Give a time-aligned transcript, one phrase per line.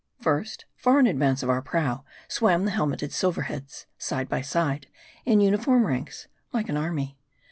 [0.19, 4.87] First, far in advance of our prow, swam the helmeted Silver heads; side' by side,
[5.27, 7.19] in uniform ranks, like an army.